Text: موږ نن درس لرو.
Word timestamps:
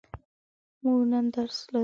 موږ 0.83 1.01
نن 1.11 1.25
درس 1.33 1.57
لرو. 1.71 1.79